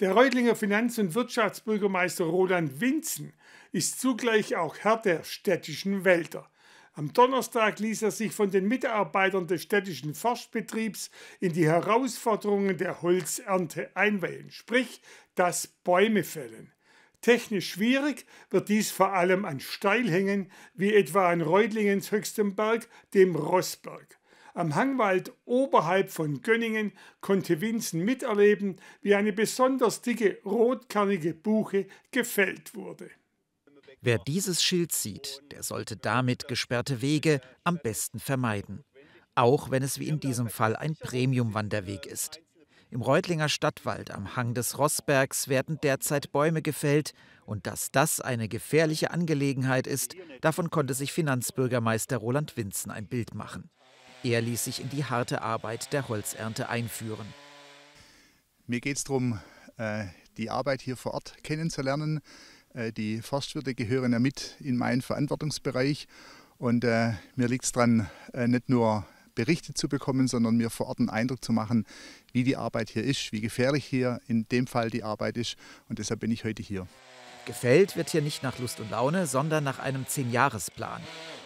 Der 0.00 0.12
Reutlinger 0.12 0.56
Finanz- 0.56 0.98
und 0.98 1.14
Wirtschaftsbürgermeister 1.14 2.24
Roland 2.24 2.80
Winzen 2.80 3.34
ist 3.72 4.00
zugleich 4.00 4.56
auch 4.56 4.78
Herr 4.78 4.96
der 4.96 5.22
städtischen 5.22 6.04
Wälder. 6.04 6.48
Am 6.94 7.12
Donnerstag 7.12 7.78
ließ 7.78 8.02
er 8.02 8.10
sich 8.10 8.32
von 8.32 8.50
den 8.50 8.68
Mitarbeitern 8.68 9.46
des 9.46 9.62
städtischen 9.62 10.14
Forstbetriebs 10.14 11.10
in 11.40 11.52
die 11.52 11.66
Herausforderungen 11.66 12.76
der 12.76 13.02
Holzernte 13.02 13.94
einweihen, 13.94 14.50
sprich 14.50 15.02
das 15.34 15.66
Bäume 15.66 16.24
fällen. 16.24 16.72
Technisch 17.20 17.70
schwierig 17.70 18.26
wird 18.50 18.68
dies 18.68 18.90
vor 18.90 19.12
allem 19.12 19.44
an 19.44 19.60
Steilhängen 19.60 20.50
wie 20.74 20.94
etwa 20.94 21.30
an 21.30 21.40
Reutlingens 21.40 22.12
höchstem 22.12 22.54
Berg, 22.56 22.88
dem 23.14 23.36
Rossberg. 23.36 24.18
Am 24.54 24.74
Hangwald 24.74 25.32
oberhalb 25.46 26.10
von 26.10 26.42
Gönningen 26.42 26.92
konnte 27.20 27.60
Winzen 27.62 28.04
miterleben, 28.04 28.76
wie 29.00 29.14
eine 29.14 29.32
besonders 29.32 30.02
dicke 30.02 30.38
rotkernige 30.44 31.32
Buche 31.32 31.86
gefällt 32.10 32.74
wurde. 32.74 33.10
Wer 34.02 34.18
dieses 34.18 34.62
Schild 34.62 34.92
sieht, 34.92 35.40
der 35.52 35.62
sollte 35.62 35.96
damit 35.96 36.48
gesperrte 36.48 37.00
Wege 37.00 37.40
am 37.64 37.78
besten 37.82 38.18
vermeiden. 38.18 38.84
Auch 39.34 39.70
wenn 39.70 39.82
es 39.82 39.98
wie 39.98 40.08
in 40.08 40.20
diesem 40.20 40.48
Fall 40.48 40.76
ein 40.76 40.96
Premium-Wanderweg 40.96 42.04
ist. 42.04 42.40
Im 42.90 43.00
Reutlinger 43.00 43.48
Stadtwald 43.48 44.10
am 44.10 44.36
Hang 44.36 44.52
des 44.52 44.76
Rossbergs 44.78 45.48
werden 45.48 45.78
derzeit 45.82 46.30
Bäume 46.30 46.60
gefällt. 46.60 47.14
Und 47.46 47.66
dass 47.66 47.90
das 47.90 48.20
eine 48.20 48.48
gefährliche 48.48 49.12
Angelegenheit 49.12 49.86
ist, 49.86 50.14
davon 50.42 50.68
konnte 50.68 50.92
sich 50.92 51.10
Finanzbürgermeister 51.10 52.18
Roland 52.18 52.56
Winzen 52.58 52.90
ein 52.90 53.06
Bild 53.06 53.34
machen. 53.34 53.70
Er 54.24 54.40
ließ 54.40 54.64
sich 54.64 54.80
in 54.80 54.88
die 54.88 55.04
harte 55.04 55.42
Arbeit 55.42 55.92
der 55.92 56.08
Holzernte 56.08 56.68
einführen. 56.68 57.26
Mir 58.68 58.80
geht 58.80 58.96
es 58.96 59.04
darum, 59.04 59.40
äh, 59.78 60.04
die 60.36 60.48
Arbeit 60.48 60.80
hier 60.80 60.96
vor 60.96 61.14
Ort 61.14 61.42
kennenzulernen, 61.42 62.20
äh, 62.72 62.92
die 62.92 63.20
Forstwirte 63.20 63.74
gehören 63.74 64.12
ja 64.12 64.20
mit 64.20 64.56
in 64.60 64.76
meinen 64.76 65.02
Verantwortungsbereich 65.02 66.06
und 66.58 66.84
äh, 66.84 67.14
mir 67.34 67.48
liegt 67.48 67.64
es 67.64 67.72
daran, 67.72 68.08
nicht 68.32 68.68
nur 68.68 69.04
Berichte 69.34 69.74
zu 69.74 69.88
bekommen, 69.88 70.28
sondern 70.28 70.56
mir 70.56 70.70
vor 70.70 70.86
Ort 70.86 71.00
einen 71.00 71.10
Eindruck 71.10 71.42
zu 71.42 71.52
machen, 71.52 71.84
wie 72.32 72.44
die 72.44 72.56
Arbeit 72.56 72.90
hier 72.90 73.02
ist, 73.02 73.32
wie 73.32 73.40
gefährlich 73.40 73.84
hier 73.84 74.20
in 74.28 74.46
dem 74.48 74.68
Fall 74.68 74.90
die 74.90 75.02
Arbeit 75.02 75.36
ist 75.36 75.56
und 75.88 75.98
deshalb 75.98 76.20
bin 76.20 76.30
ich 76.30 76.44
heute 76.44 76.62
hier. 76.62 76.86
Gefällt 77.44 77.96
wird 77.96 78.10
hier 78.10 78.22
nicht 78.22 78.44
nach 78.44 78.60
Lust 78.60 78.78
und 78.78 78.90
Laune, 78.92 79.26
sondern 79.26 79.64
nach 79.64 79.80
einem 79.80 80.06
Zehn-Jahres-Plan. 80.06 81.02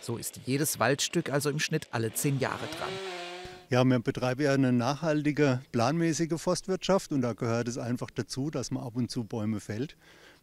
So 0.00 0.16
ist 0.16 0.40
jedes 0.46 0.78
Waldstück 0.78 1.30
also 1.30 1.50
im 1.50 1.58
Schnitt 1.58 1.88
alle 1.90 2.12
zehn 2.12 2.38
Jahre 2.38 2.66
dran. 2.78 2.90
Ja, 3.70 3.84
wir 3.84 3.98
betreiben 3.98 4.42
ja 4.42 4.54
eine 4.54 4.72
nachhaltige, 4.72 5.60
planmäßige 5.72 6.40
Forstwirtschaft 6.40 7.12
und 7.12 7.20
da 7.20 7.34
gehört 7.34 7.68
es 7.68 7.76
einfach 7.76 8.10
dazu, 8.10 8.50
dass 8.50 8.70
man 8.70 8.82
ab 8.82 8.96
und 8.96 9.10
zu 9.10 9.24
Bäume 9.24 9.60
fällt. 9.60 9.96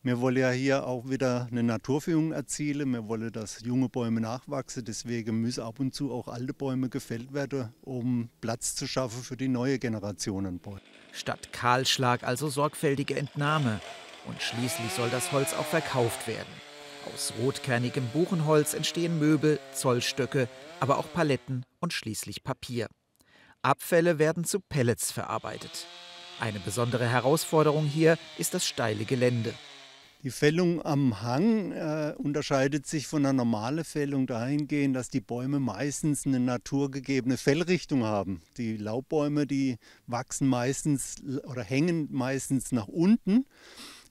Wir 0.06 0.22
wollen 0.22 0.38
ja 0.38 0.52
hier 0.52 0.86
auch 0.86 1.09
wieder 1.09 1.47
eine 1.50 1.64
Naturführung 1.64 2.31
erzielen. 2.31 2.92
Wir 2.92 3.08
wollen, 3.08 3.31
dass 3.31 3.62
junge 3.62 3.89
Bäume 3.89 4.22
nachwachsen. 4.22 4.86
Deswegen 4.86 5.42
müssen 5.42 5.64
ab 5.64 5.80
und 5.80 5.95
zu 5.95 6.12
auch 6.14 6.28
alte 6.28 6.53
Bäume 6.53 6.90
gefällt 6.90 7.34
werden, 7.34 7.73
um 7.81 8.30
Platz 8.40 8.75
zu 8.75 8.86
schaffen 8.86 9.23
für 9.23 9.36
die 9.36 9.47
neue 9.47 9.80
Generation 9.80 10.45
an 10.45 10.59
Bäumen. 10.59 10.81
Statt 11.12 11.52
Kahlschlag 11.52 12.23
also 12.23 12.50
sorgfältige 12.50 13.16
Entnahme. 13.16 13.80
Und 14.28 14.40
schließlich 14.40 14.92
soll 14.92 15.09
das 15.09 15.31
Holz 15.31 15.56
auch 15.56 15.66
verkauft 15.66 16.28
werden. 16.28 16.53
Aus 17.14 17.34
rotkernigem 17.39 18.08
Buchenholz 18.14 18.73
entstehen 18.73 19.20
Möbel, 19.20 19.59
Zollstöcke, 19.73 20.48
aber 20.80 20.98
auch 20.98 21.12
Paletten 21.14 21.66
und 21.80 21.94
schließlich 21.94 22.44
Papier. 22.44 22.88
Abfälle 23.62 24.20
werden 24.20 24.44
zu 24.44 24.59
Pellets 24.59 25.12
verarbeitet. 25.12 25.86
Eine 26.39 26.59
besondere 26.59 27.08
Herausforderung 27.08 27.86
hier 27.86 28.17
ist 28.38 28.53
das 28.53 28.66
steile 28.67 29.06
Gelände. 29.06 29.53
Die 30.25 30.31
Fällung 30.31 30.84
am 30.84 31.22
Hang 31.22 31.72
äh, 31.72 32.16
unterscheidet 32.17 32.88
sich 32.88 33.06
von 33.06 33.23
einer 33.23 33.34
normalen 33.34 33.84
Fällung 33.84 34.25
dahingehend, 34.25 34.96
dass 34.96 35.09
die 35.09 35.22
Bäume 35.22 35.59
meistens 35.59 36.25
eine 36.25 36.40
naturgegebene 36.40 37.38
Fällrichtung 37.38 38.03
haben. 38.03 38.41
Die 38.57 38.75
Laubbäume, 38.75 39.46
die 39.46 39.78
wachsen 40.07 40.47
meistens 40.47 41.18
oder 41.44 41.62
hängen 41.62 42.07
meistens 42.12 42.72
nach 42.72 42.88
unten. 42.88 43.46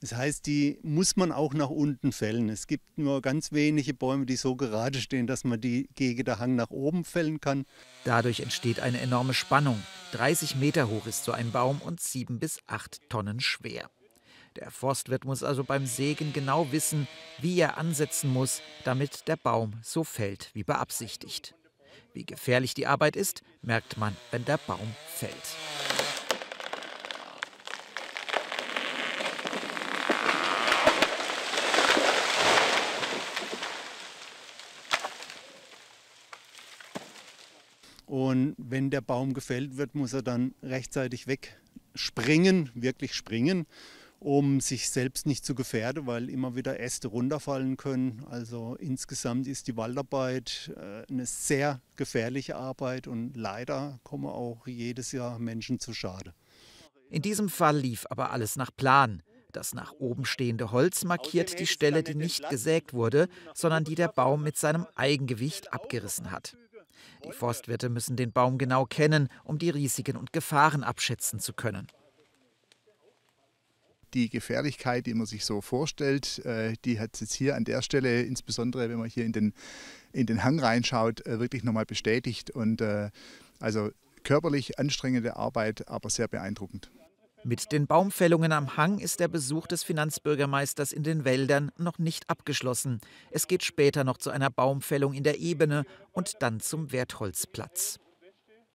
Das 0.00 0.14
heißt, 0.14 0.46
die 0.46 0.78
muss 0.82 1.16
man 1.16 1.32
auch 1.32 1.54
nach 1.54 1.70
unten 1.70 2.12
fällen. 2.12 2.48
Es 2.48 2.66
gibt 2.66 2.98
nur 2.98 3.22
ganz 3.22 3.52
wenige 3.52 3.94
Bäume, 3.94 4.26
die 4.26 4.36
so 4.36 4.54
gerade 4.56 5.00
stehen, 5.00 5.26
dass 5.26 5.44
man 5.44 5.60
die 5.60 5.88
gegen 5.94 6.24
den 6.24 6.38
Hang 6.38 6.56
nach 6.56 6.70
oben 6.70 7.04
fällen 7.04 7.40
kann. 7.40 7.64
Dadurch 8.04 8.40
entsteht 8.40 8.80
eine 8.80 9.00
enorme 9.00 9.34
Spannung. 9.34 9.82
30 10.12 10.56
Meter 10.56 10.88
hoch 10.88 11.06
ist 11.06 11.24
so 11.24 11.32
ein 11.32 11.52
Baum 11.52 11.80
und 11.82 12.00
7 12.00 12.38
bis 12.38 12.58
8 12.66 13.00
Tonnen 13.08 13.40
schwer. 13.40 13.88
Der 14.56 14.70
Forstwirt 14.70 15.24
muss 15.24 15.42
also 15.42 15.64
beim 15.64 15.86
Sägen 15.86 16.32
genau 16.32 16.70
wissen, 16.70 17.08
wie 17.40 17.58
er 17.58 17.76
ansetzen 17.76 18.32
muss, 18.32 18.62
damit 18.84 19.26
der 19.26 19.36
Baum 19.36 19.74
so 19.82 20.04
fällt 20.04 20.50
wie 20.54 20.62
beabsichtigt. 20.62 21.54
Wie 22.12 22.24
gefährlich 22.24 22.74
die 22.74 22.86
Arbeit 22.86 23.16
ist, 23.16 23.42
merkt 23.62 23.96
man, 23.96 24.16
wenn 24.30 24.44
der 24.44 24.58
Baum 24.58 24.94
fällt. 25.08 25.32
Und 38.06 38.54
wenn 38.58 38.90
der 38.90 39.00
Baum 39.00 39.34
gefällt 39.34 39.76
wird, 39.76 39.94
muss 39.94 40.12
er 40.12 40.22
dann 40.22 40.54
rechtzeitig 40.62 41.26
wegspringen, 41.26 42.70
wirklich 42.74 43.14
springen 43.14 43.66
um 44.24 44.60
sich 44.60 44.88
selbst 44.88 45.26
nicht 45.26 45.44
zu 45.44 45.54
gefährden, 45.54 46.06
weil 46.06 46.30
immer 46.30 46.56
wieder 46.56 46.80
Äste 46.80 47.08
runterfallen 47.08 47.76
können. 47.76 48.24
Also 48.30 48.74
insgesamt 48.76 49.46
ist 49.46 49.68
die 49.68 49.76
Waldarbeit 49.76 50.72
äh, 50.76 51.04
eine 51.10 51.26
sehr 51.26 51.82
gefährliche 51.96 52.56
Arbeit 52.56 53.06
und 53.06 53.36
leider 53.36 54.00
kommen 54.02 54.26
auch 54.26 54.66
jedes 54.66 55.12
Jahr 55.12 55.38
Menschen 55.38 55.78
zu 55.78 55.92
Schade. 55.92 56.32
In 57.10 57.20
diesem 57.20 57.50
Fall 57.50 57.76
lief 57.76 58.06
aber 58.08 58.30
alles 58.30 58.56
nach 58.56 58.70
Plan. 58.74 59.22
Das 59.52 59.74
nach 59.74 59.92
oben 59.92 60.24
stehende 60.24 60.72
Holz 60.72 61.04
markiert 61.04 61.60
die 61.60 61.66
Stelle, 61.66 62.02
die 62.02 62.14
nicht 62.14 62.48
gesägt 62.48 62.94
wurde, 62.94 63.28
sondern 63.52 63.84
die 63.84 63.94
der 63.94 64.08
Baum 64.08 64.42
mit 64.42 64.56
seinem 64.56 64.86
Eigengewicht 64.96 65.72
abgerissen 65.72 66.30
hat. 66.30 66.56
Die 67.24 67.32
Forstwirte 67.32 67.88
müssen 67.88 68.16
den 68.16 68.32
Baum 68.32 68.58
genau 68.58 68.84
kennen, 68.84 69.28
um 69.44 69.58
die 69.58 69.70
Risiken 69.70 70.16
und 70.16 70.32
Gefahren 70.32 70.82
abschätzen 70.82 71.40
zu 71.40 71.52
können 71.52 71.88
die 74.14 74.28
Gefährlichkeit, 74.30 75.06
die 75.06 75.14
man 75.14 75.26
sich 75.26 75.44
so 75.44 75.60
vorstellt, 75.60 76.38
äh, 76.44 76.74
die 76.84 77.00
hat 77.00 77.20
jetzt 77.20 77.34
hier 77.34 77.56
an 77.56 77.64
der 77.64 77.82
Stelle, 77.82 78.22
insbesondere 78.22 78.88
wenn 78.88 78.98
man 78.98 79.08
hier 79.08 79.24
in 79.24 79.32
den, 79.32 79.52
in 80.12 80.26
den 80.26 80.44
Hang 80.44 80.58
reinschaut, 80.60 81.26
äh, 81.26 81.40
wirklich 81.40 81.64
nochmal 81.64 81.84
bestätigt. 81.84 82.50
Und 82.50 82.80
äh, 82.80 83.10
also 83.60 83.90
körperlich 84.22 84.78
anstrengende 84.78 85.36
Arbeit, 85.36 85.88
aber 85.88 86.08
sehr 86.10 86.28
beeindruckend. 86.28 86.90
Mit 87.46 87.72
den 87.72 87.86
Baumfällungen 87.86 88.52
am 88.52 88.78
Hang 88.78 88.98
ist 89.00 89.20
der 89.20 89.28
Besuch 89.28 89.66
des 89.66 89.82
Finanzbürgermeisters 89.82 90.92
in 90.92 91.02
den 91.02 91.26
Wäldern 91.26 91.70
noch 91.76 91.98
nicht 91.98 92.30
abgeschlossen. 92.30 93.00
Es 93.30 93.46
geht 93.46 93.62
später 93.62 94.02
noch 94.02 94.16
zu 94.16 94.30
einer 94.30 94.48
Baumfällung 94.48 95.12
in 95.12 95.24
der 95.24 95.38
Ebene 95.38 95.84
und 96.12 96.40
dann 96.40 96.60
zum 96.60 96.90
Wertholzplatz. 96.90 98.00